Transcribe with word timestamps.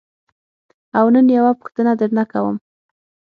او 0.97 1.05
نن 1.13 1.27
یوه 1.37 1.51
پوښتنه 1.61 1.91
درنه 1.99 2.23
کوم. 2.31 2.55